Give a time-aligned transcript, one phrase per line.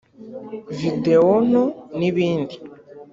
[0.79, 1.63] video nto
[1.99, 2.55] n’ibindi